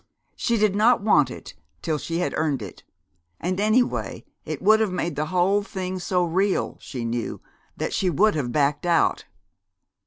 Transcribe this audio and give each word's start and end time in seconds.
She 0.35 0.57
did 0.57 0.75
not 0.75 1.03
want 1.03 1.29
it 1.29 1.53
till 1.83 1.99
she 1.99 2.17
had 2.17 2.33
earned 2.35 2.63
it, 2.63 2.81
and, 3.39 3.59
anyway, 3.59 4.25
it 4.45 4.59
would 4.59 4.79
have 4.79 4.91
made 4.91 5.15
the 5.15 5.27
whole 5.27 5.61
thing 5.61 5.99
so 5.99 6.25
real, 6.25 6.77
she 6.79 7.05
knew, 7.05 7.39
that 7.77 7.93
she 7.93 8.09
would 8.09 8.33
have 8.33 8.51
backed 8.51 8.87
out. 8.87 9.25